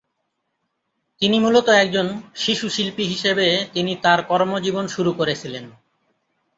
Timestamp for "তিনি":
1.21-1.37, 3.73-3.91